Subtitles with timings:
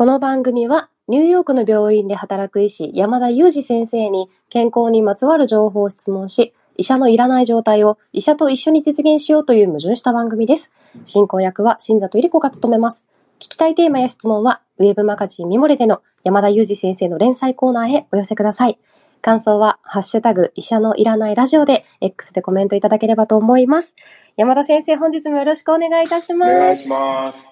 [0.00, 10.70] この番組はニューヨークの病院で働く医師山田裕二先生に健康にまつわる情報を質問し、医者のいらない状態を医者と一緒に実現しようという矛盾した番組です。
[11.04, 13.04] 進行役は新里入子が務めます。
[13.40, 18.78] 聞きたいテーマや質問は、ウェブマガジンミモレでの山田裕二先生の連載コーナーへお寄せください。
[19.20, 23.94] 感想は、ハッシュタグ、医者のいらないラジオで、X でコメントいただければと思います。
[24.38, 26.52] 山田先生、本日もよろしくお願いいたします。
[26.54, 27.49] お願いします。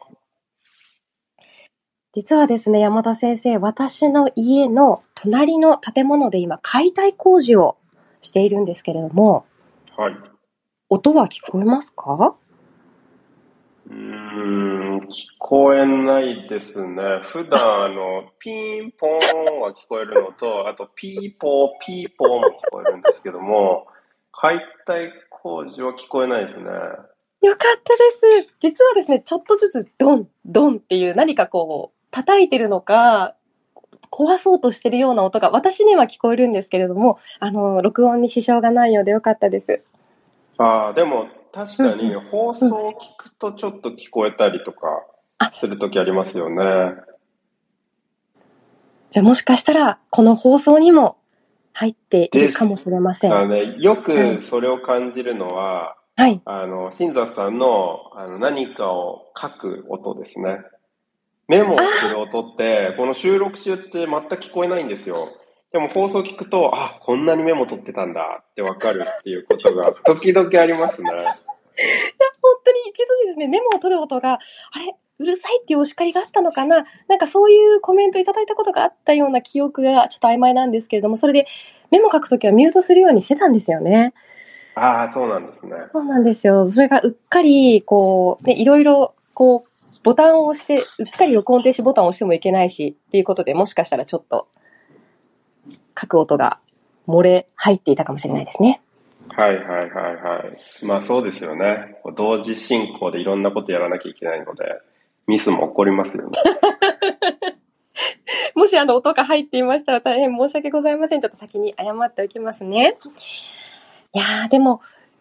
[2.13, 7.77] 実はですね、山田先生、私の家の隣の建物で今、解体工事を
[8.21, 9.45] しているんですけれども、
[9.97, 10.17] はい。
[10.89, 12.35] 音は聞こえますか？
[13.87, 17.21] うーん、聞こえないですね。
[17.23, 23.87] 普段、あの、ピンポーンは聞こえるのと、 あと、ピーポー、ピーポーも聞こえるんですけども、
[24.33, 26.65] 解体工事は聞こえないですね。
[27.43, 28.55] よかったです。
[28.61, 33.35] 実はですね、ちょっとずつドン、ドンっていう何かこう、叩いてるのか、
[34.11, 39.83] 壊そうとしてるような音が私には聞こえるんですけれども、あの、録音に支障がないようでよかったです。
[40.57, 45.03] ああ、でも、確かにうん放送を聞くとちょっと聞こえたりとか
[45.55, 46.95] するときありますよね。
[49.11, 51.17] じゃあもしかしたら、この放送にも
[51.73, 53.35] 入っているかもしれません。
[53.35, 54.03] あのね、よはい
[54.39, 56.43] くそれを感じるのは、はい。
[56.45, 60.59] あの、新座さんのあの何かを書く音ですね。
[61.49, 65.29] メモをする音って、この収録中って全く聞こえないんですよ。
[65.73, 71.11] でも放送聞くと、あ、こんなにメモ取ってたんだってわかるっていうことが 時々ありますね。
[71.11, 71.21] 本
[72.65, 74.39] 当に一度ですね、メモを取る音が、あ
[74.79, 76.85] れうるさいっていうお叱りがあったのかな？
[77.09, 81.47] なんかそういうコメントいただいたことがあったような記憶がちょっと曖昧なんですけれども、それで
[81.91, 84.13] メモ書くときはミュートするようにしてたんですよね。
[84.75, 85.73] ああ、そうなんですね。
[85.93, 86.65] そうなんですよ。
[86.65, 89.68] それがうっかり、こう、ね、いろいろ、こう、
[90.09, 94.49] ボタンを押して、うっかり録音停止ボタンを押してもいけないし、っていうことでもしかしたらちょっと、
[96.01, 96.61] 書く音が
[97.07, 98.81] 漏れ入っていたかもしれないですね。
[99.29, 100.87] はいはいはいはい。
[100.87, 102.01] まあそうですよね。
[102.17, 104.65] 同時進行でいろんなことやらなきゃいけないので、
[105.27, 106.39] ミスも起こりますよね。
[108.57, 111.21] もしあの音が入っていましたら大変申し訳ございません。
[111.21, 112.97] ちょっと先に謝っておきますね。
[114.15, 114.81] いやー、でも、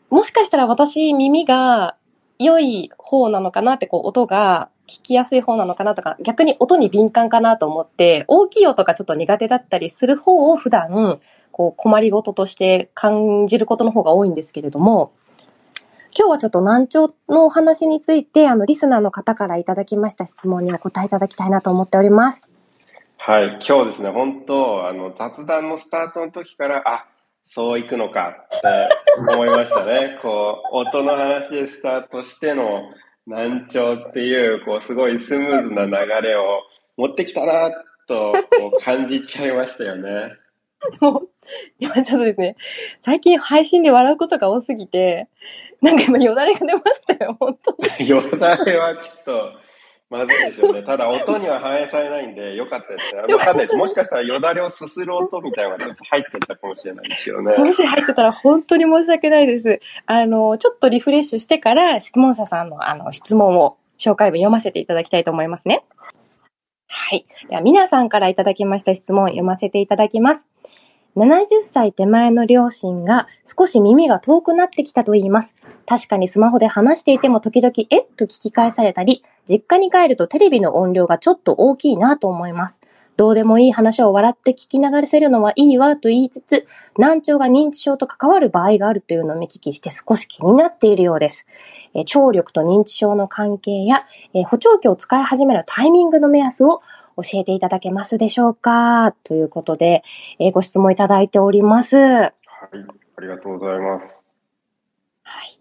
[0.09, 1.97] もしかしたら私耳が
[2.40, 11.19] 良い方なのかなって、こう音が聞きやすい方なのかなとか、逆に音に敏感かなと思って、大きい音がちょっと苦手だったりする方を普段、
[11.51, 15.11] こう困りごととして感じることの方が多いんですけれども、
[16.17, 22.49] 今日はちょっと難聴のお話について、あの、リスナーの方からいただきました質問にお答えいただきたいなと思っております。
[23.17, 27.07] はい、今日ですね、本当、あの、雑談のスタートの時から、あ、
[27.43, 28.89] そう行くのかって
[29.31, 30.17] 思いましたね。
[30.21, 32.81] こう、音の話でスタートしての
[33.27, 36.61] 難聴っていう、こう、すごいスムーズな流れを
[36.95, 37.71] 持ってきたな、
[38.07, 38.33] と
[38.81, 40.31] 感じちゃいましたよね。
[41.79, 42.55] 今ちょっとですね、
[43.01, 45.27] 最近配信で笑うことが多すぎて、
[45.81, 48.07] なんか今よだれが出ましたよ、本当に。
[48.07, 49.51] よだれはちょっと、
[50.09, 50.84] まずいですよね。
[50.84, 53.34] ただ、音には反映されないんで、よかったですね。
[53.34, 53.75] わかんないです。
[53.75, 57.57] もしかしたらよだれをすする音みたいなのがちょっと入ってたかもしれないですけどね。
[57.57, 59.81] もし入ってたら本当に申し訳ないです。
[60.06, 65.84] あの、ちょっとリフレッシュしてから質問者さんのあの質問を紹介文読ませていただきたいと思いますね。
[66.88, 67.25] はい。
[67.50, 70.47] では皆さんからいただきました質問読ませていただきます。
[71.17, 75.55] 70歳手前の両親が少し耳が遠くなってきたと言います。
[75.88, 82.79] 確かにスマホで話していても時々えっと聞き返されたり、実家に帰るとテレビの音量がちょっと大きいなと思います。
[83.16, 86.67] どうでもいい話を笑って聞き流せるのはいいわと言いつつ、
[87.00, 91.47] 難聴が認知症と関わる場合があるというのを見聞きして少し気になっているようです。
[91.95, 94.05] え聴力と認知症の関係や、
[94.35, 96.81] え補聴器を使い始めるタイミングの目安を
[97.17, 99.13] 教えていただけますでしょうか？
[99.23, 100.03] ということで、
[100.39, 101.97] えーご質問いただいております。
[101.97, 102.33] は
[102.72, 102.85] はい。
[103.17, 104.22] ありがとうございます。
[105.45, 105.59] い。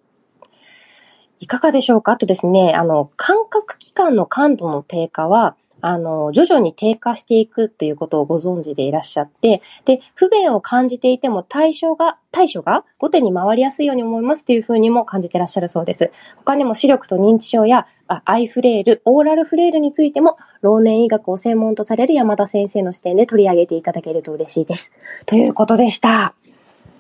[1.41, 2.13] いかがでしょうか？
[2.13, 5.57] あとですね、あの、感覚器官の感度の低下は、
[5.87, 16.11] あの、徐々に低下していくということをご存知でいらっしゃって、で、不便を感じていても対象が、対処が後手に回りやすいように思いますというふうにも感じてらっしゃるそうです。
[16.39, 24.93] 他にも視力と認知症やあアイフレイル、オーラルフレイルについても、老年医学を専門とされる山田先生の視点で取り上げていただけると嬉しいです。
[25.25, 26.35] ということでした。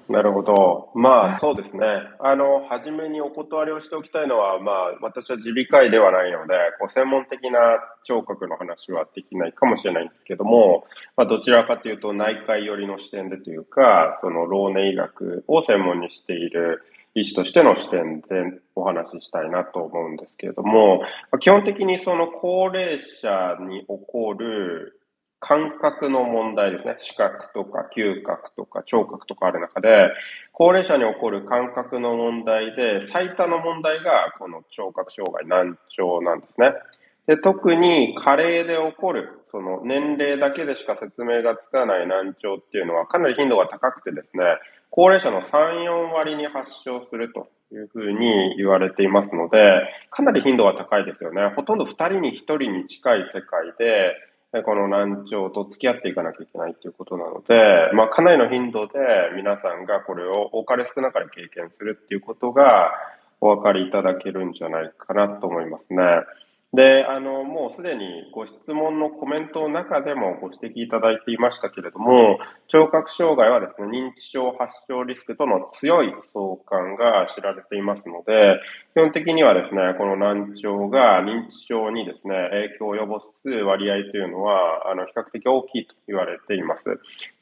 [0.08, 0.90] なるほど。
[0.94, 1.84] まあ、そうですね。
[2.20, 7.58] あの、初めにお断りをしておきたいのは、まあ、私は耳鼻科医ではないので、こう専門的な
[8.04, 10.86] 聴覚の話はできないかもしれないんですけども、
[11.16, 16.84] まあ、どちらかというと内科医寄りの視点でというか、その老年医学を専門にしている
[17.16, 21.02] 医師としての視点でお話ししたいなと思うんですけれども、
[21.40, 25.00] 基本的にその高齢者に起こる
[25.46, 26.96] 感覚の問題ですね。
[26.98, 30.10] 視覚とか嗅覚とか聴覚とかある中で、
[30.52, 36.72] 高齢者に起こる感覚の問題で、最多の問題がこの聴覚障害、難聴なんですね。
[37.28, 44.42] で特に加齢で起こる、その年齢だけでしか説明がつかない難聴っていうのはかなり頻度が高くてですね、
[44.90, 49.58] 高齢者の3、4割に発症するというふうに言われていますので、
[50.10, 51.52] かなり頻度が高いですよね。
[51.54, 54.16] ほとんど2人に1人に近い世界で、
[54.62, 57.54] この難聴と付き合っていかなきゃいけないということなので、
[57.94, 58.94] まあ、かなりの頻度で
[59.36, 62.92] 皆さんがこれを多かれ少なかれ経験するっていうことが
[63.40, 66.02] お分かりいただけるんじゃないかなと思いますね。
[66.72, 72.38] で、あの、もうすでにご質問のコメントの中でもご指摘いただいていましたけれども、
[72.68, 78.60] 聴覚障害はですね、認知症発症リスクとの強い相関が知られていますので、
[78.96, 86.82] 基本的にはですね、この難聴が認知症にですね、影響を及ぼす割合というのは、あの、比較的大きいと言われています。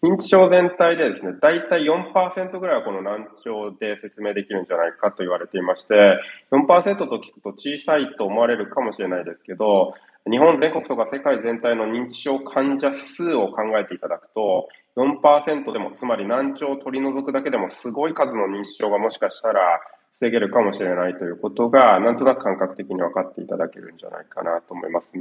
[0.02, 6.18] 認知症全体でですね、大体4%ぐらいはこの難聴で説明できるんじゃないかと言われていまして、
[6.50, 9.94] 4%と聞くと小さいと思われるかもしれないですけど、
[10.28, 14.66] 日本全国とか世界全体の認知症患者数を考えていただくと、
[14.96, 19.80] 4%でも、つまり難聴を取り除くだけでもすごい数の認知症がもしかしたら
[20.20, 25.20] 防げるかもしれないということが、なんとなく感覚的に分かっていただけるんじゃないかなと思いますね。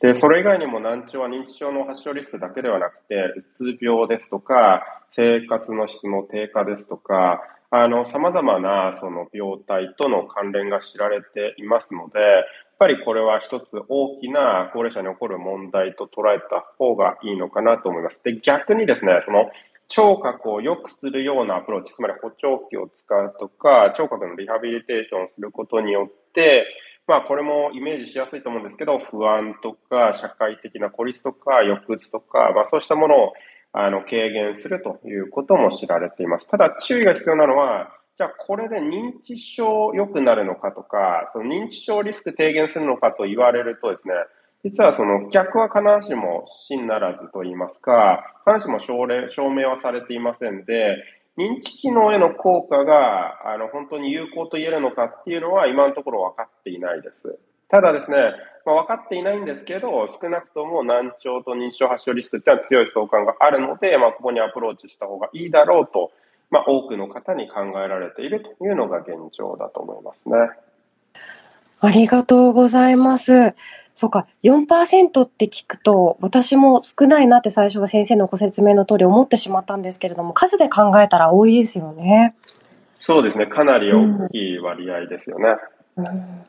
[0.00, 12.44] で、それ以外にも難聴は認知症の発症リスクだけではなくて、うつ病ですとか、生活の質の低下ですとか、あの、様々なその病態との関連が知られていますので、やっ
[12.78, 18.22] ぱりこれは一つ大きな高齢者に起こる問題と捉えた方がいいのかなと思います。
[18.24, 19.50] で、逆にですね、その
[19.88, 26.66] 聴覚を良くするようなアプローチ、つまり補聴器を使うとか、聴覚のリハビリテーションをすることによって、
[27.06, 33.32] まあこれもイメージしやすいと思うんですけど、不安とか社会的な孤立とか抑うつとか、まあそうしたものを
[33.72, 36.46] あの、軽減するということも知られています。
[36.48, 44.14] ただ、注意が必要なのは、じゃあこれで認知症良くなるのかとか、その認知症リスク低減するのかと言われるとですね、
[44.64, 50.96] 実はその逆は必ずしも真ならずと言いますか、必ずしも証明証明はされていませんで、
[51.36, 57.38] 認知機能への効果があの本当に有効と言えるのかっていうのは今のところ分かっていないです。
[57.68, 58.16] ただですね、
[58.66, 66.10] まあ、分かっていないんですけど、少なくとも難聴と認知症発症リスクっていうのは強い相関があるので、まあ、ここにアプローチした方がいいだろうと、
[66.50, 70.34] まあ、多くの方に考えられているというのが現状だと思いますね。
[71.80, 73.54] ありがとうございます。
[73.98, 82.36] そうか、4%って聞くと、私も少ないなって最初は先生のご説明の通り思ってしまったんですけれども、数で考えたら多いですよね。
[82.96, 83.48] そうですね。
[83.48, 85.56] かなり大きい割合ですよね。
[85.96, 86.44] うんうん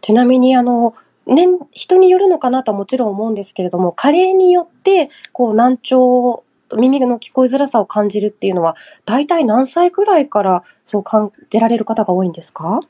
[0.00, 0.94] ちなみに、あの、
[1.26, 6.42] 年、人によるのかなとはもちろん思うんですけれども、加齢によって、こう、難聴、
[6.76, 8.74] 耳の聞こえづらさを感じるっていうのは、
[9.04, 12.80] 大体何歳ぐらいからそう感じられる方が多いんですか？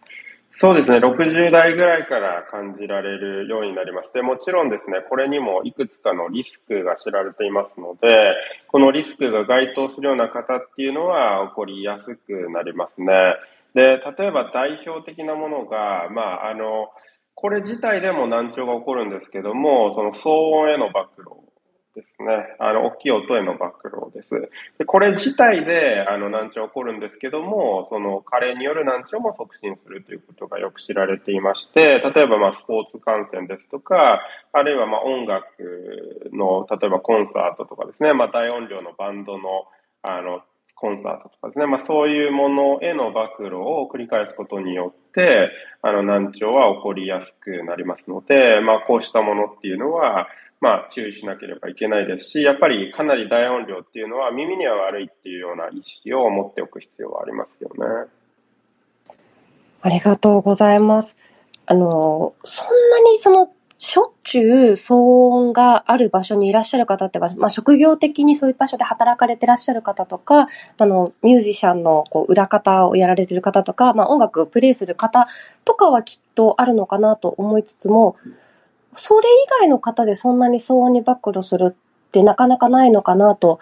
[0.61, 4.13] そうですね、60代ぐらいから感じられるようになります。
[4.13, 8.35] で、もちろんですね、これにもいくつかのリスクが知られていますので、
[8.67, 13.07] このリスクが該当するような方っていうのは起こりやすくなりますね。
[13.75, 16.89] で、例えば代表的なものが、まあ、あの、
[17.37, 21.48] これ自体でも難聴が起こるんですけども、その騒音への暴露
[21.99, 22.55] ですね。
[22.61, 24.51] あの、大きい音への暴露です。
[24.79, 39.67] でこれ自体で、あの、難聴起こるんですけども、その、加齢による難聴も促進するということがよく知られていまして、例えば、まあ、スポーツ観戦ですとか、あるいは、まあ、音楽の、例えばコンサートとかですね、まあ、大音量のバンドの、
[40.03, 40.43] あの、
[40.81, 45.51] コンサートとかですね、まあ、そういうものへの暴露を繰り返すことによって、
[45.83, 50.29] あの難聴は起こりやすくなりますので、まあ、こうしたものっていうのは、
[50.61, 58.11] まあ、注意しなければいけないですし、やっぱりかなり大音量っていうのは耳には悪いっていうような意識を持っておく必要はありますよね。
[59.81, 61.17] ありがとうございます。
[61.67, 63.51] あの、そんなにその
[63.81, 64.95] しょっちゅう騒
[65.33, 70.49] 音がある場所にいらっしゃる方って、まあ、職業的にそういう場所で働かれてらっしゃる方とか、
[70.79, 75.29] あの、ミュージシャンのこう裏方をやられてる方とか、まあ、音楽をプレイする方
[75.65, 78.17] とかはきっとあるのかなと思いつつも、
[78.95, 83.61] それ以外の方でそんなに騒音に暴露するってなかなかないのかなと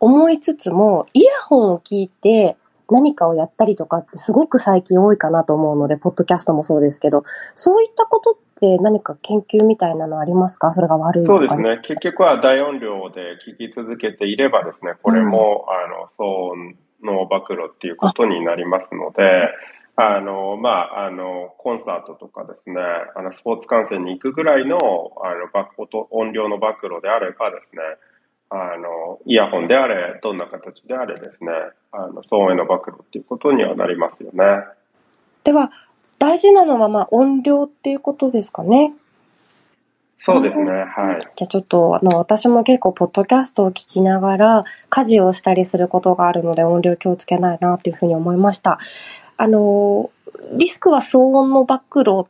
[0.00, 2.56] 思いつつも、イヤホンを聞いて、
[2.90, 7.22] 何かをやったりとかってすごく最近多いかなと思うので、ポッドキャストもそうですけど、
[7.54, 10.72] そういったことって何か研究みたいなのありますか？
[10.72, 11.80] それが悪いとか、ね、そうですね。
[11.82, 19.22] 結局は大音量で聞き続けていればですね、これも、うん、あの、騒音の暴露っていうことになりますので、
[20.00, 22.76] あの、まあ、あの、コンサートとかですね、
[23.16, 27.82] あの、スポーツ観戦に行くぐらいの、あの、バ音音量の暴露であればですね、
[28.48, 31.50] あの、イヤホンであれ、どんな形であれですね、
[31.90, 34.44] あの、騒音への暴露っていうことにはなりますよね。
[35.42, 35.72] では、
[36.20, 38.94] 大事なのは、まあ、音量っていうことですかね。
[40.20, 41.28] そうですね、はい。
[41.34, 48.78] じゃあちょっと、あの、私も結構、ポッドキャストを聞きながら、家事をしたりすることがあるので、音量気をつけないな、っていうふうに思いました。
[49.38, 50.10] あの、
[50.52, 52.24] リスクは騒音の暴露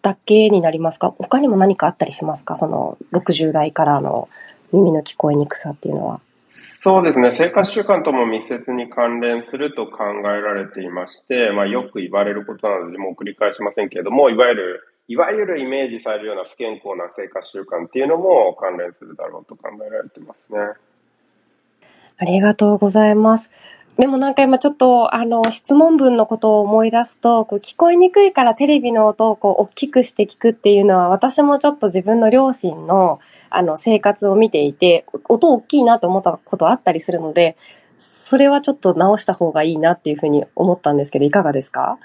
[0.00, 1.14] だけになりますか？
[1.18, 2.56] 他にも何かあったりしますか？
[2.56, 4.28] その60代からの
[4.72, 6.20] 耳の聞こえにくさっていうのは。
[6.46, 7.32] そうですね。
[7.32, 20.58] 生活習慣とも密接に関連すると考えられていまして、まあ、よく言われることなので、もう繰り返しませんけれども、いわゆる、いわゆるイメージされるような不健康な生活習慣っていうのも関連するだろうと考えられてますね。
[22.18, 23.50] ありがとうございます。
[23.98, 33.18] でもなんか今ちょっと、あの、質問文のことを思い出すと、こう聞こえにくいからテレビの音をこう大きくして聞くっていうのは、私もちょっと自分の両親の、
[33.50, 37.56] あの、生活を見ていて、音大きいなと思ったことあったりするので、
[37.96, 41.98] それはちょっと直した方がいいなっていうふうに思ったんですけど、いかがですか？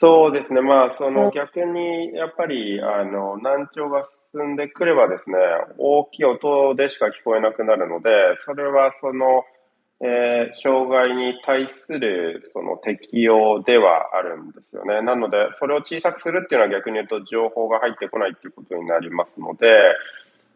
[0.00, 0.60] そうですね。
[0.60, 5.36] まあ、その逆に、やっぱり、あの、難聴が進んでくればですね、
[5.78, 8.10] 大きい音でしか聞こえなくなるので、
[8.44, 9.44] それはその、
[10.06, 15.00] えー、障害に対するその適用ではあるんですよね。
[15.00, 19.66] なので、それを小さくするっていうのは逆に言うと情報が入ってこないっていうことになりますので、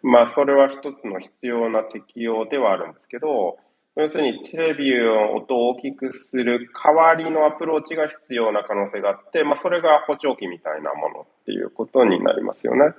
[0.03, 3.57] まあ、それは一つの必要な適用ではあるんですけど、
[3.97, 12.93] 要するにテレビの音を大きくする代わりのアプローチが必要な可能性があって、まあ、それが補聴器みたいなものっていうことになりますよね。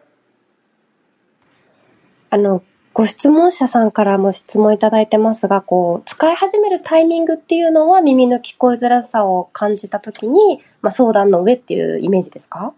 [2.32, 2.64] あの、
[3.00, 12.74] ご質問者さんからも質問いただいてますが、こう、使い始めるタイミングっていうのは耳の聞こえづらさを感じたときに、まあ、相談の上っていうイメージですか？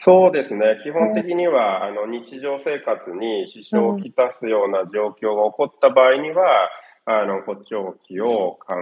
[0.00, 0.80] そうですね。
[0.82, 6.68] 基本的には、あの、日常生活に支障をきたすような状況が起こった場合には、
[7.04, 8.74] あの、補聴器を考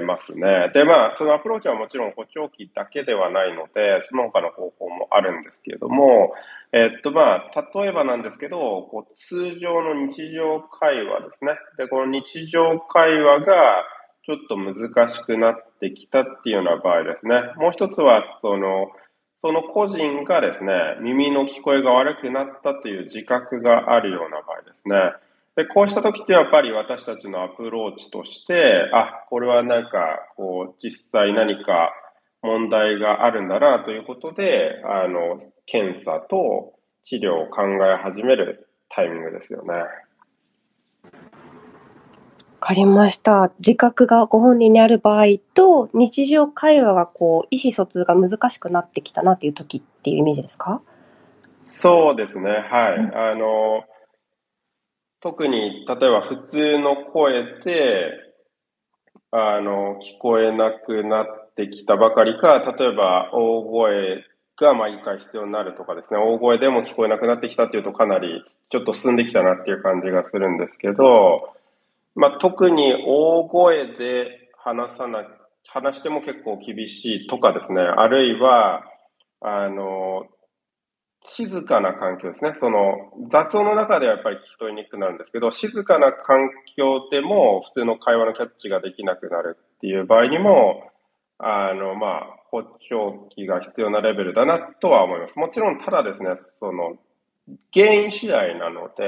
[0.00, 0.70] ますね。
[0.72, 6.32] で、まあ、そのアプローチはもちろん補聴器だけではないので、その他の方法もあるんですけれども、
[6.72, 8.56] えっと、まあ、例えばなんですけど、
[8.90, 11.52] こう通常の日常会話ですね。
[11.76, 13.84] で、この日常会話が
[14.24, 17.42] ちょっと難しくなってきたっていうような場合ですね。
[17.56, 18.90] もう一つは、その、
[19.42, 25.12] その個人がですね、耳の聞こえが悪くなったという自覚があるような場合ですね。
[25.56, 31.92] で、こうした時ってやっぱり私たちのアプローチとして、あ、これはなんか、こう、実際何か
[32.42, 39.72] 問題があるんだなということで、あの、検査と治療を考え始めるタイミングですよね。
[39.72, 39.86] わ
[42.60, 43.50] かりました。
[43.58, 50.82] 自覚がご本人にある場合と、日常会話がこう、意思疎通が難しくなってきたなっていう時っていうイメージですか？
[51.66, 52.50] そうですね。
[52.50, 52.96] はい。
[52.96, 53.84] うん、あの、
[55.22, 58.10] 特に、例えば普通の声で、
[59.32, 64.24] あの、聞こえなくなってきたばかりか、例えば大声
[64.58, 71.54] が毎回必要になるとかですね、大声でも聞こえなくなってきたっていうとかなりちょっと進んできたなっていう感じがするんですけど、
[72.14, 75.24] まあ、特に大声で話さな、
[75.68, 78.82] 話しても結構厳しいとかですね、あるいは、
[79.42, 80.26] あの、
[81.32, 82.52] 静かな環境ですね。
[82.58, 90.90] その雑音の中ではやっぱり聞こえにくくなるんですけど、静かな環境でも普通の会話のキャッチができなくなるっていう場合にも、
[91.38, 95.38] あの、まあ、補聴器が必要なレベルだなとは思います。
[95.38, 96.96] もちろん、ただですね、その、
[97.72, 99.04] 原因次第なので、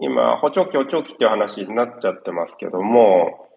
[0.00, 3.48] 今、補聴器、補聴器っていう話になっちゃってますけども、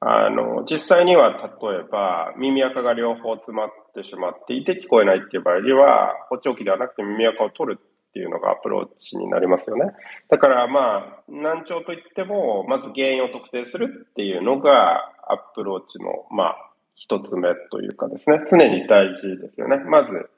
[0.00, 9.92] あの、実際には例えば耳垢が両方詰まってしまっていて聞こえないっていう場合には、補聴器ではなくて耳垢を取るっていうのがアプローチになりますよね。
[10.30, 19.76] だからまあ、難聴といっても、まず原因を特定するっていうのがアプローチの、まあ、一つ目というかですね、常に大事ですよね。
[19.78, 20.30] まず、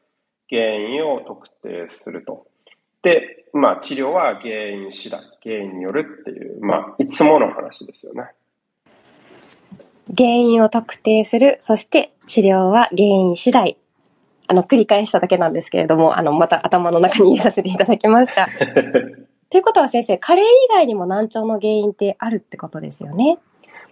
[0.50, 2.47] 原因を特定すると。
[3.03, 8.31] で、まあ、治療は原因次第、原因によるっていう、まあ、いつもの話ですよね。
[10.17, 13.77] 原因を特定する、そして治療は原因次第。
[14.50, 18.49] あの、繰り返しただけなんですけれども、あの、また頭の中に入れさせていただきました。
[19.50, 23.38] ということは先生、加齢以外にも難聴の原因ってあるってことですよね？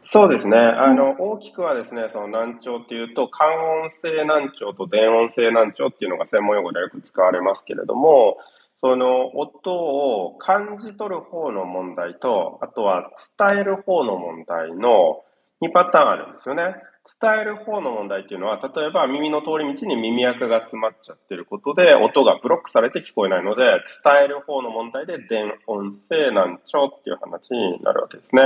[0.05, 0.57] そうですね。
[0.57, 3.49] あの、大きくはですね、その難聴っていうと、感
[3.83, 8.39] 音性難聴と電音性難聴っていうのが専門用語でよく使われますけれども、
[8.81, 13.11] その音を感じ取る方の問題と、あとは
[13.51, 15.25] 伝える方の問題の、
[15.63, 16.77] 2パターンあるんですよね。
[17.07, 28.43] 伝える方の問題っていうのは、例えば耳の通り道に耳垢が詰まっちゃってることで、音がブロックされて聞こえないので、伝える方の問題で電音声難聴っていう話になるわけですね。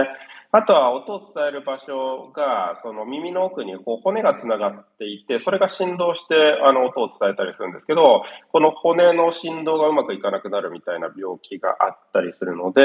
[0.52, 12.82] あとは音を伝える場所が、その耳の奥にこう骨がつながっていて、それが振動してあの音を伝えたりするんですけど、この骨の振動がうまくいかなくなるみたいな病気があったりするので、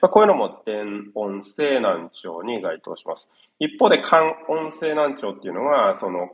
[0.00, 3.28] まあ、こういうのも電音性難聴に該当します。
[3.58, 6.30] 一方で、感音性難聴っていうのは、その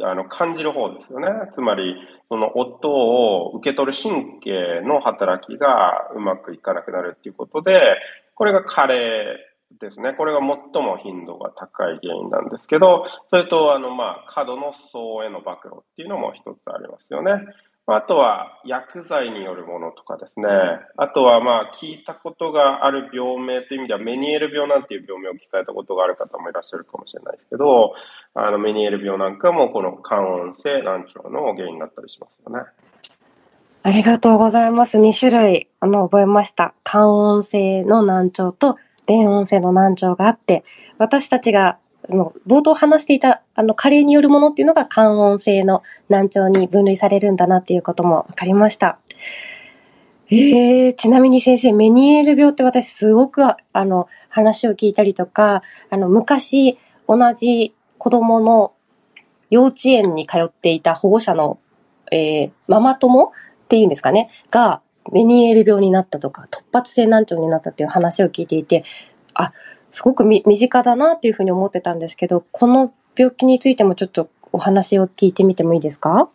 [0.00, 1.26] あの感じる方ですよね。
[1.54, 1.96] つまり、
[2.28, 7.80] その音を受け取る神経の働きがうまくいかなくなるっていうことで、
[8.34, 9.36] これが加齢
[9.80, 10.14] ですね。
[10.14, 17.32] これが最も頻度が高い原因なんですけど、それと、あの、まあ、過度の層への暴露っていうのも一つありますよね。
[17.90, 20.46] あとは、薬剤によるものとかですね。
[20.96, 27.94] あとは、まあ、聞いたことがある病名という意味では、メニエール病なんていう病名を聞かれたことがある方もいらっしゃるかもしれないですけど、
[28.34, 32.66] あの、メニエール病なんかも、この肝音性難聴の原因になったりしますよね。
[33.82, 34.98] ありがとうございます。
[34.98, 36.74] 2種類、あの、覚えました。
[36.84, 38.76] 肝音性の難聴と
[39.08, 40.64] 電音声の難聴があって、
[40.98, 48.98] 私たちが、あの、冒頭話していた、あの、加齢によるものっていうのが感音性の難聴に分類されるんだなっていうことも分かりました。
[50.30, 58.74] ええー、ちなみに先生、メニエール病って私すごく、あの、話を聞いたりとか、あの、昔、同じ子供の
[59.48, 61.58] 幼稚園に通っていた保護者の、
[62.12, 63.32] えー、ママ友
[63.64, 68.84] っていうんですかね、が、メニエール病になったとか、突発性難聴になったっていう話を聞いていて、
[69.34, 69.52] あ、
[69.90, 76.28] すごく身近だなっていうふうに思ってたんですけど、この病気についてもちょっとお話を聞いてみてもいいですか？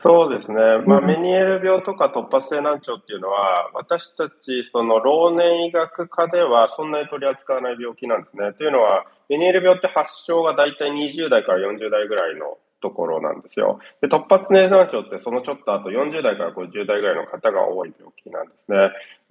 [0.00, 0.56] そうですね。
[0.86, 8.52] まあ、メニエール病とか突発性難聴っていうのは、私たち、その、老年医学科ではそんなに取り扱わない病気なんですね。
[8.52, 13.78] というのは、メニエール病って発症が大体20代から40代ぐらいのところなんですよ。
[14.00, 18.76] で突発性難聴ってそのちょっと後40代から50代ぐらいの方が多い病気なんですね。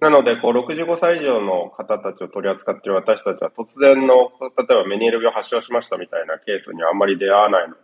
[0.00, 7.80] なので、こう65歳以上の方たちを取り扱っている私たちは突然の、例えばメニエール病発症しましたみたいなケースにあんまり出会わないので、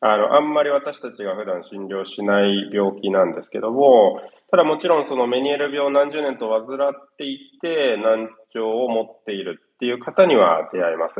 [0.00, 4.20] あの、あんまり私たちが普段診療しない病気なんですけども、
[4.50, 11.16] ただもちろんそのメニエール病何十年と患っていて難聴を持っているっていう方には出会います。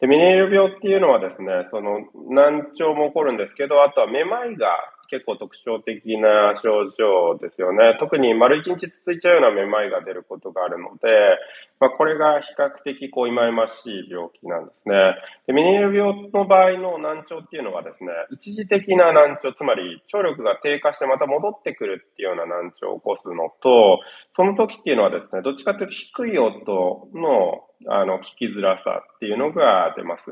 [0.00, 4.68] で、メニエール病っていうのはですね、その難聴も起こるんですけど、あとはめまいが
[5.10, 7.96] 結構特徴的な症状ですよね。
[7.98, 11.08] 特に丸一日続いちゃうようなめまいが出ることがあるので、
[11.80, 14.94] まあ、これが比較的こう、いまいましい病気なんですね。
[15.46, 24.00] で、メニエール病の場合の難聴っていうのはですね、一時的な難聴、つまり聴力が低下してまた戻ってくるっていうような難聴を起こすのと、
[24.36, 26.72] その時っていうのはですね、どっちかというと低い音
[27.14, 30.24] のあの、聞きづらさっていうのが出ます。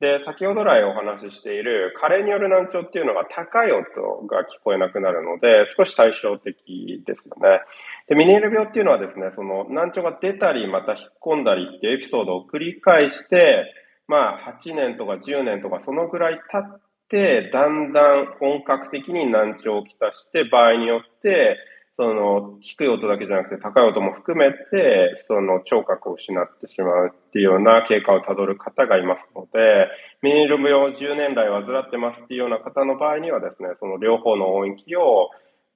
[0.00, 7.60] で、先ほど来お話ししている加齢による難聴っていうのが高い音が聞こえなくなるので、少し対照的ですよね。
[8.08, 13.72] で、ミネール病っていうのはですね、その難聴が出たりまた引っ込んだりっていうエピソードを繰り返して、
[14.08, 21.58] まあ8年とか10年とかそのぐらい経って、だんだん本格的に難聴をきたして、場合によって、
[22.02, 29.86] その、低い音だけじゃなくて高い音も含めて、その聴覚を失ってしまうっていうような経過をたどる方がいますので、
[30.20, 35.30] ミニルム病10年来患ってますっていうような方の場合にはですね、その両方の音域を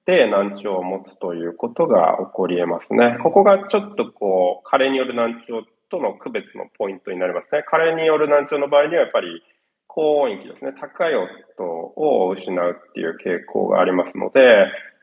[0.05, 3.17] で難聴を持つということが起こり得ますね。
[3.23, 7.63] ここがちょっとこう、加齢による難聴との区別のポイントになりますね。
[7.65, 9.43] 加齢による難聴の場合にはやっぱり
[9.87, 14.39] 高音域ですね、高い音を失うっていう傾向がありますので、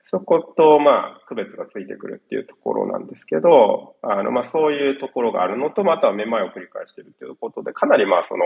[0.07, 8.45] そこと、まあ、区別がついてくるっていうところなんですけど、あの、まあ、そういうところがあるのと、またはめまいを繰り返しているということで、かなりまあ、その、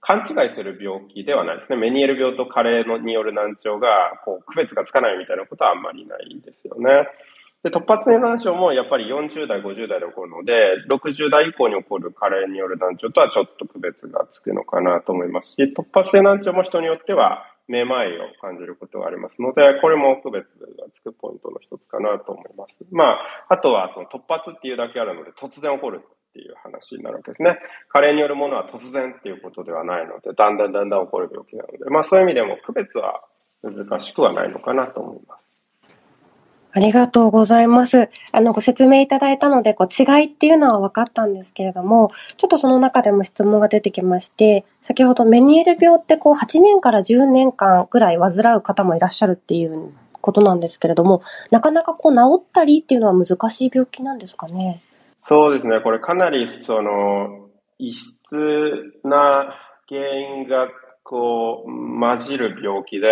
[0.00, 1.76] 勘違いする病気ではないですね。
[1.76, 7.08] メニエル病と加齢のによる難聴が、こう、区別がつかないみたいなことはあんまりないんですよね。
[7.62, 20.46] で、突発性難聴もやっぱり40代、50代で起こるので、60代以降に起こる加齢による難聴とはちょっと区別がつくのかなと思いますし、突発性難聴も人によっては、めまいを感じることがありますので、これも区別
[20.78, 22.76] がつくポイントの一つかなと思います。
[22.90, 27.58] まあ、あとはその突発っていうだけあるので、突然起こるっていう話になるわけですね。
[27.88, 33.22] 加齢によるものは突然っていうことではないので、だんだんだんだん起こる病気なので、まあそういう意味でも区別は
[33.62, 35.39] 難しくはないのかなと思います。
[36.72, 38.10] ありがとうございます。
[38.32, 54.80] あの、ご説明いただいたので、こう、違いっていうのは分かったんですけれども、ちょっとその中でも質問が出てきまして、先ほどメニエール病ってこう、8年から10年間ぐらい患う方もいらっしゃるっていうことなんですけれども、なかなかこう、治ったりっていうのは難しい病気なんですかね？
[55.24, 55.80] そうですね。
[55.82, 58.12] これかなり、その、異質
[59.02, 59.56] な
[59.88, 60.00] 原
[60.38, 60.68] 因が
[61.02, 63.08] こう混じる病気で、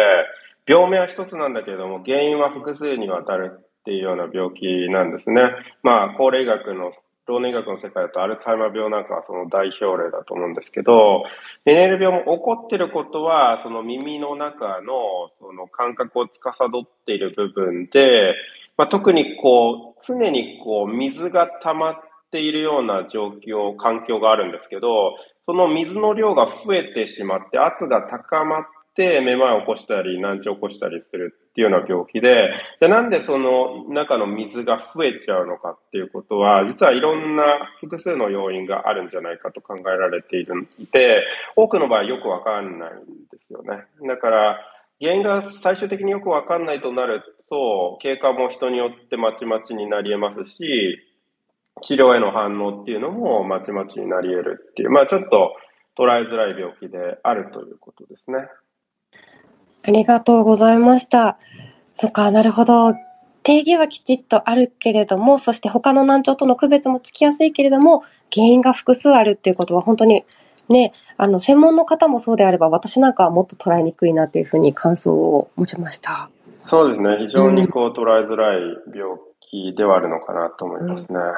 [0.68, 5.42] 病名は一つなんだけれども、原因は複数にわたるっていうような病気なんですね。
[5.82, 6.92] まあ、高齢学の
[7.28, 11.24] 老年医学の世界だとアルツハイマー病なんかはその代表例だと思うんですけど、
[11.64, 16.70] メネール病も起こってることは、その耳の中のその感覚を司っ
[17.06, 18.34] ている部分で、
[18.78, 21.94] まあ、特にこう、常にこう、水が溜まっ
[22.30, 28.64] ているような状況、環境があるんですけど、その水の量が増えてしまって、圧が高まっ、
[29.02, 37.44] めまいを起こしたり、難聴を起こしたりするっていうような病気で、じゃあなんでその中の水が増えちゃうのかっていうことは、実はいろんな
[37.80, 41.24] 複数の要因があるんじゃないかと考えられているいて、
[41.56, 42.94] 多くの場合よくわかんないん
[43.30, 43.84] ですよね。
[44.06, 44.58] だから、
[45.00, 50.98] 原因が最終的によくわかんないとなると、経過も人によってまちまちになり得ますし、
[51.82, 55.54] 治療への反応っていうのもまちまちになり得るっていう、まあちょっと
[55.96, 58.48] 捉えづらい病気であるということですね。
[59.88, 61.38] ありがとうございました。
[61.94, 62.92] そっか、なるほど。
[63.42, 70.24] 定義はきちっとあるけれども、そして他の難聴との区別もつきやすいけれども、原因が複数あるっていうことは本当に
[70.68, 76.28] ね、あの、専門の方もそうであれば、私なんかはもっと捉えにくいなっていうふうに感想を持ちました。
[76.64, 77.26] そうですね。
[77.26, 78.60] 非常にこう、捉えづらい
[78.94, 81.06] 病気ではあるのかなと思いますね。
[81.08, 81.32] うん、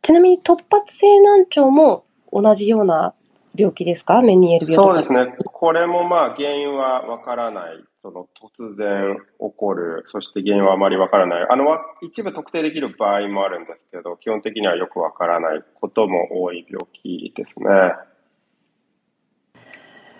[0.00, 3.12] ちなみに突発性難聴も同じような
[3.54, 4.22] 病気ですか？
[4.22, 5.34] メニエル病そうですね。
[5.44, 7.84] これもまあ原因はわからない。
[8.00, 11.46] その突然起こる、そして原因はあまりわからない。
[11.50, 11.64] あの、
[12.00, 17.66] 一部特定できる場合もあるんですけど、基本的にはよくわからないことも多い病気ですね。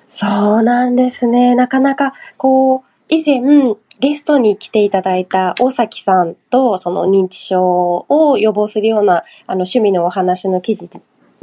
[0.09, 1.55] そうなんですね。
[1.55, 3.41] なかなか、こう、以前、
[4.01, 10.91] ゲストに来ていただいた大崎さんと、その認知症を予防するような、あの、趣味のお話の記事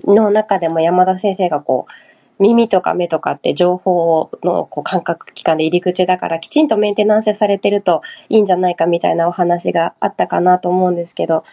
[0.05, 1.91] の中でも山田先生がこう、
[2.39, 11.45] 耳とか目とかって情報のこう感覚器官で入り口だからきちんとメンテナンスされてるといいんじゃないかみたいなお話があったかなと思うんですけど、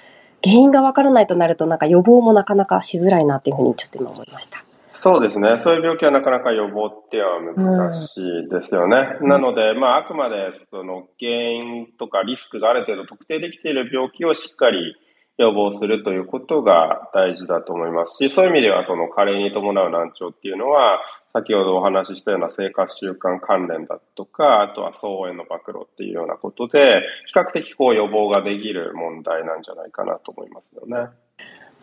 [0.42, 4.64] 原因がわからないとなるとなんか予防もなかなかしづらいなっていうふうにちょっと今思いました。
[4.90, 5.58] そうですね。
[5.62, 9.16] そういう病気はなかなか予防っては難しいですよね。
[9.20, 10.36] うん、なので、まあ、あくまで
[10.70, 14.96] その原因とかリスクがある程度特定できている病気をしっかり
[15.42, 21.00] 予防するということが大事だと思いますし、そういう意味ではその加齢に伴う難聴っていうのは、
[21.32, 31.10] 先ほどお話ししたような生活習慣関連だとか、あとは騒音の暴露っていうようなことで、比較的こう予防ができる問題なんじゃないかなと思いますよね。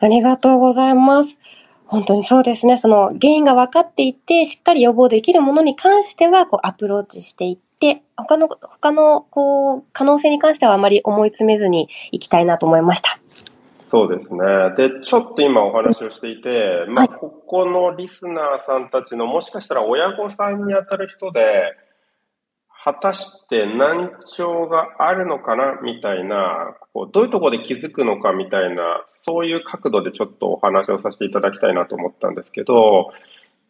[0.01, 1.37] ありがとうございます。
[1.85, 2.77] 本当にそうですね。
[2.77, 13.19] その原因が分かっていて、しっかり予防できるものに関しては、こうアプローチしていって、他の、他の、こう、可能性に関してはあまり思い詰めずにいきたいなと思いました。
[13.89, 14.39] そうですね。
[14.77, 21.41] で、ちょっと今お話をしていて、まあ、ここのリスナーさんたちのもしかしたら親御さんに当たる人で、
[22.81, 33.11] 果たして難聴があるのかなみたいな、こうどういうところで気づくのかみたいな、そういう角度でちょっとお話をさせていただきたいなと思ったんですけど、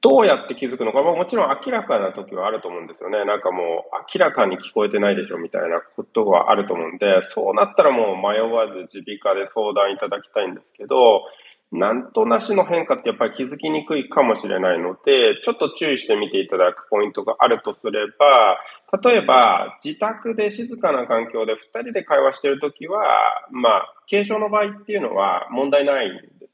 [0.01, 3.25] どうやって気づくのか、まあ、もちろん明らかな時はあると思うんですよね。
[3.25, 11.23] なんかもう明らかに聞こえてないでしょみたいなことはあると思うんで、そうなったらもう迷わず耳鼻科で相談いただきたいんですけど、
[11.71, 18.57] なんとなしの変化ってやっぱり気づきにくいかもしれないので、ちょっと注意してみていただくポイントがあるとすれば、
[19.03, 23.03] 例えば自宅で静かな環境で2人で会話しているときは、
[23.51, 26.48] まあ、軽症の場合っていうのは問題ないんで。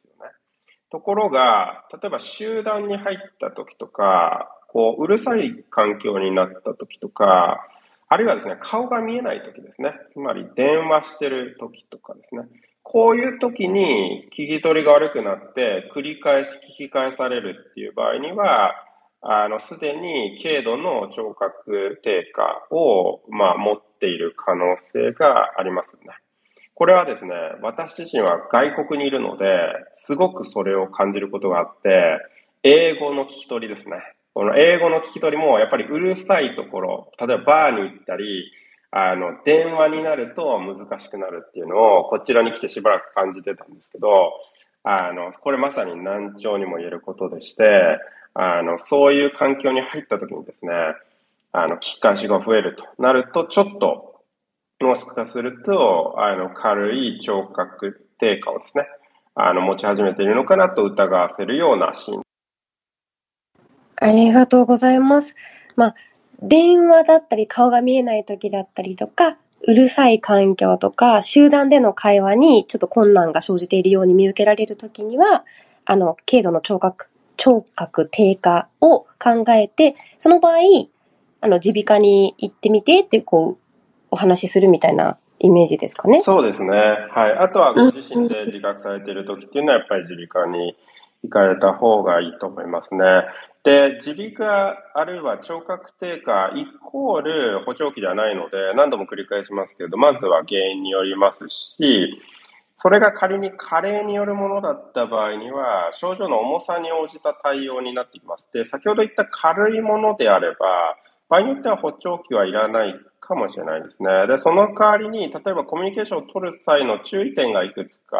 [0.95, 7.67] ところが、例えば集団に入ったときとか、こう、うるさい環境になったときとか、
[8.07, 9.91] あるいはですね、顔が見えないときですね。
[10.13, 12.43] つまり電話してるときとかですね。
[12.81, 18.71] こういう時に聞き取りが悪くなって繰り返し聞き返されるっていう場合には、
[19.21, 26.15] あの、すでに軽度の聴覚低下を、まあ、持っている可能性がありますね。
[26.75, 29.45] これはですね、私自身は外国にいるので、
[29.97, 32.19] すごくそれを感じることがあって、
[32.63, 33.95] 英語の聞き取りですね。
[34.33, 38.51] この英語の聞き取りもやっぱりうるさいところ、例えばバーに行ったり、
[38.91, 44.33] あの、電話になると難しくなるっていうのを、こちらに来てしばらく感じてたんですけど、
[44.83, 47.99] あの、これまさに難聴にも言えることでして、
[48.33, 50.71] あの、そういう環境に入った時にですね、
[51.53, 54.14] あの、聞き返しが増えるとなると、ちょっと、
[54.81, 58.85] もしかすると、あの、軽い聴覚低下をですね、
[59.33, 62.21] あの、持ち始めているのかなと疑わせるようなシーン。
[63.97, 65.35] ありがとうございます。
[65.75, 65.95] まあ、
[66.41, 75.45] 電話だったり顔が見えない時だったりとか、うるさい環境とか、集団での会話にちょっと困難が生じているように見受けられる時には、
[75.85, 77.07] あの、軽度の聴覚
[77.37, 80.57] 聴覚低下を考えて、その場合、
[81.41, 83.64] あの、耳鼻科に行ってみてって、こう、
[84.15, 86.21] お話しするみたいなイメージですかね。
[86.21, 86.71] そうですね。
[87.11, 87.37] はい。
[87.37, 90.77] あとはご自身で自覚されている時っていうのはやっぱり耳鼻科に
[91.23, 93.03] 行かれた方がいいと思いますね。
[93.65, 102.21] で、耳鼻科あるいは聴覚低下イコール補聴器ではないので何度も繰り返しますけれど、まずは原因によりますし、
[102.79, 108.45] それが仮に加齢によるものだった場合には、症状の重さに応じた対応になってきます。
[108.53, 110.95] で、先ほど言った軽いものであれば、
[111.29, 114.27] 場合によっては補聴器はいらないかもしれないですね。
[114.27, 118.17] で、その代わりに、例えばコミュニケーションを取る際の注意点がいくつか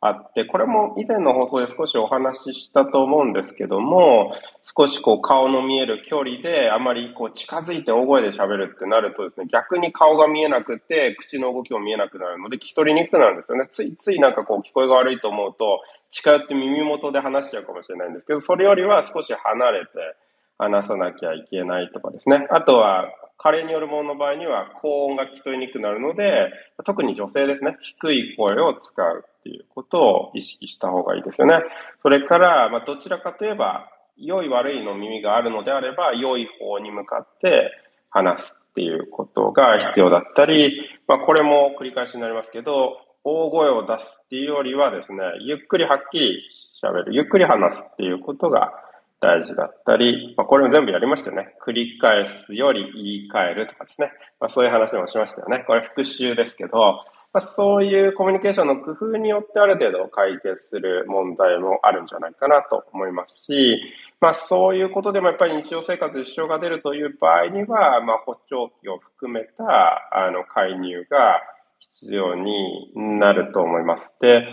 [0.00, 4.32] あって、これも以前の放送で少しお話ししたと思うんですけども、
[4.76, 13.66] 少しこう顔の見える距離であまりこう近づいて大声で喋るってなるとですね、逆に顔が見えなくて口の動きも見えなくなるので聞き取りにくくなるんですよね。
[13.70, 19.92] ついついなんかこう聞こえが悪いと思うと近寄って耳元で話しちゃうかもしれないんですけど、それよりは少し離れて
[20.58, 22.46] 話さなきゃいけないとかですね。
[22.50, 23.06] あとは
[23.38, 26.50] 加齢によるものの場合には高音が聞こえにくくなるので、
[26.84, 31.54] 特に女性ですね、低い声を使うっていうことを意識した方がいいですよね。
[32.02, 37.70] それから、まあ、どちらかといえば、良い悪いの耳があるのであれば、良い方に向かって
[38.10, 46.42] 話すっていうことが必要だったり、まあ、これも繰り返しになりますけど、大声を出すっていうよりはですね、ゆっくりはっきり
[46.82, 48.72] 喋る、ゆっくり話すっていうことが
[49.20, 51.54] 大事だったり、まあ、これも全部やりましたよね。
[51.66, 54.12] 繰り返すより言い換えるとかですね。
[54.40, 55.64] まあ、そういう話もしましたよね。
[55.66, 63.80] これ復習ですけど、まあ、そういうコミュニケーションの工夫によってある程度解決する問題もあるんじゃないかなと思いますし、
[64.20, 69.64] まあ、そういうことでもやっぱり日常生活に支障が出るという場合には、まあ、補聴器を含めた
[70.12, 71.40] あの介入が
[72.00, 74.04] 必要になると思います。
[74.20, 74.46] で、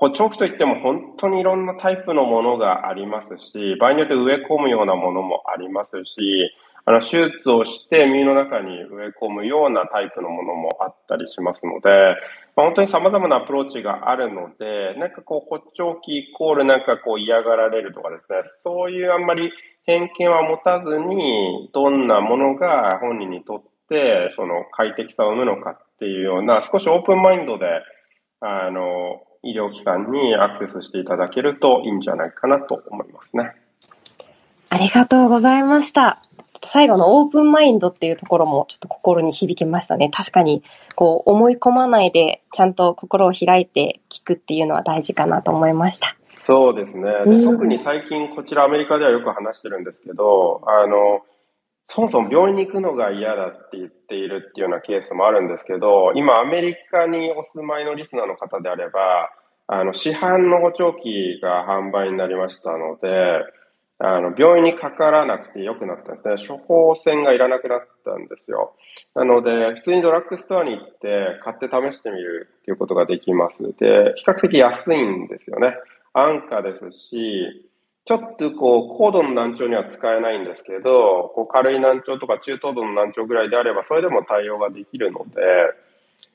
[0.00, 6.50] 補聴器といっても本当にいろんなタイプのものがありますし、場合によって植え込むようなものもありますし、
[6.86, 11.90] あの、手術をして耳の中に植え込むようなタイプのものもあったりしますので、
[12.56, 19.52] まあ、本当に様々なアプローチがあるので、なんかこう、補聴器イコールなんかこう嫌がられるとかですね、そういうあんまり
[19.84, 27.66] 偏見は持たずに、どんなものが本人にとって、その快適さを生むのかっていうような、少しオープンマインドで、
[28.40, 33.52] あの、医療機関にアクセスしていただけるといいんじゃないかなと思いますね。
[34.68, 36.20] ありがとうございました。
[36.62, 40.10] 最後のオープンマインドっていうところもちょっと心に響きましたね。
[40.12, 40.62] 確かに、
[40.94, 46.16] こう思い込まないでちゃんと心を開いて聞くっていうのは大事かなと思いました。
[46.30, 47.10] そうですね。
[47.26, 51.22] で特に最近こちらアメリカではよく話してるんですけど、あの、
[51.92, 59.30] そもそも病院に行くのが嫌だって言っているっていうようなケースもあるんですけど、今アメリカにお住まいのリスナーの方であれば、
[59.66, 63.44] あの、市販の補聴器が販売になりましたので、
[63.98, 66.48] あの、病院にかからなくて良くなったんですね。
[66.48, 68.74] 処方箋がいらなくなったんですよ。
[69.14, 73.58] なので、普通にドラッグストアに行って買って試してみるっていうことができます。
[73.78, 75.74] で、比較的安いんですよね。
[76.14, 77.69] 安価ですし、
[78.10, 85.40] ちょっとこう、高度の難聴には使えないんですけど、こう軽い難聴とか中等度の難聴ぐらいであれば、それでも対応ができるので、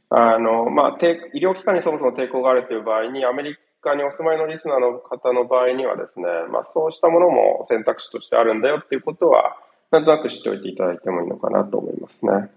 [0.10, 0.98] あの、まあ、
[1.34, 9.58] 医療機関にそもそも抵抗があるという場合に、アメリカにお住まいのリスナーの方の場合にはですね、まあ、そうしたものも選択肢としてあるんだよっていうことは、
[9.92, 12.50] なんとなく知っておいていただいてもいいのかなと思いますね。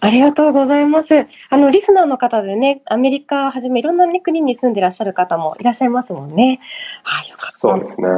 [0.00, 1.26] ありがとうございます。
[1.50, 6.60] あの、リスナーの方でね、アメリカはじめいろんな、ね、国に住んでいらっしゃる方もいらっしゃいますもんね。
[7.02, 7.58] はい、よかった。
[7.58, 8.08] そうですね。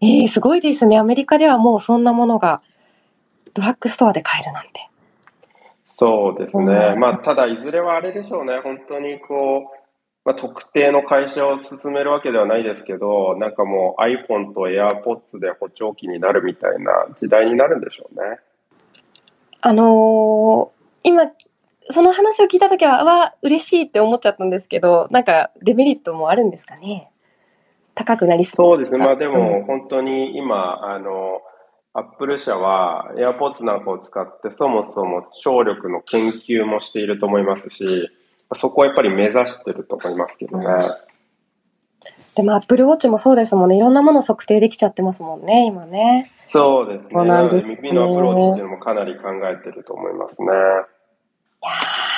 [0.00, 0.98] ええー、すごいですね。
[0.98, 2.62] アメリカではもうそんなものが
[3.52, 4.88] ドラッグストアで買えるなんて。
[5.98, 6.94] そうですね。
[6.96, 8.60] まあ、ただ、いずれはあれでしょうね。
[8.62, 9.76] 本当にこう、
[10.24, 18.38] まあ、特定の会社を進めるわけではないですけど、なんかもう iPhone と AirPods で補聴器になるみたいな時代になるんでしょうね。
[19.62, 20.75] あのー
[21.06, 21.30] 今、
[21.90, 27.12] その話を聞いたときは、わ、嬉しいって思っちゃったんですけど、なんかデメリットもあるんですかね？
[27.94, 28.56] 高くなりそう。
[28.56, 29.06] そうですね。
[29.06, 31.42] まあでも、本当に今、あの、
[31.92, 38.10] アップル社は AirPods なんかを使ってそもそも聴力の研究もしていると思いますし、
[38.54, 40.64] そこはやっぱり目指してると思いますけどね。
[40.66, 41.06] うん
[42.36, 43.78] でも、アップルウォッチもそうですもんね。
[43.78, 46.30] いろんなもの測定できちゃってますもんね、今ね。
[46.36, 50.46] そうです、ね、耳のアプローチっていうのもかなり考えてると思いますね。
[51.66, 52.16] や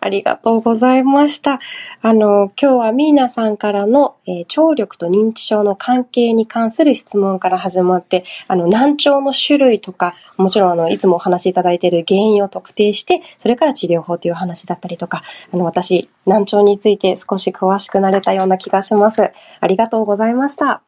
[0.00, 1.60] ありがとうございました。
[2.00, 19.32] あの、今日はミーナさんからの、えー、聴力と認知症の関係に関する質問から始まって、あの、難聴の種類とか、もちろんあの、いつもお話しいただいている原因を特定して、それから治療法という話だったりとか、あの、私、難聴について少し詳しくなれたような気がします。
[19.60, 20.82] ありがとうございました。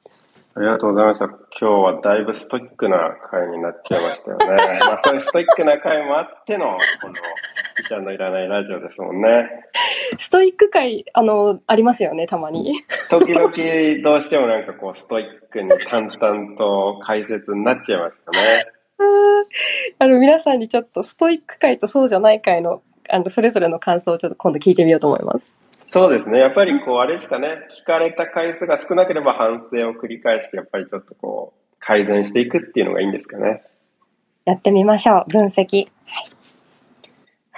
[0.54, 1.26] ありがとうございました。
[1.26, 2.98] 今日はだいぶストイックな
[3.30, 4.78] 回になっちゃいましたよね。
[4.80, 7.14] まあそういうストイックな回もあっての、この、
[7.80, 9.28] 医者のいらないラジオですもんね。
[10.18, 12.74] ストイック回、あの、ありますよね、たまに。
[13.10, 13.50] 時々
[14.02, 18.66] どうしてもなんかこうストイックに淡々と解説になっちゃいますよね。
[19.98, 25.56] あの、皆さんにちょっとストイック回とそうじゃない回の、あの、それぞれの感想をちょっと今度聞いてみようと思います。
[25.86, 26.38] そうですね。
[26.38, 27.48] やっぱりこう、あれですかね。
[27.70, 33.62] 聞かれた回数が少なければ反省を繰り返して、やっぱりちょっとこう、改善していくっていうのがいいんですかね。
[34.44, 35.30] やってみましょう。
[35.30, 35.88] 分析。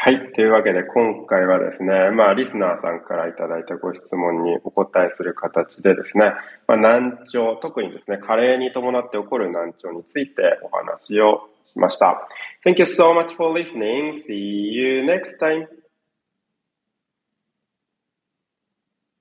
[0.05, 0.33] はい。
[0.33, 6.33] というわけで、今回はですね、まあ、リスナーさんからいただいたご質問にお答えする形でですね、
[6.67, 12.27] まあ、難聴、特にですね、加齢に伴って起こる難聴についてお話をしました。
[12.67, 14.25] Thank you so much for listening.
[14.27, 14.35] See
[14.73, 15.69] you next time.